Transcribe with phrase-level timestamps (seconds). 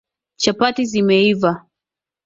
[0.41, 1.51] Chapati zimeiva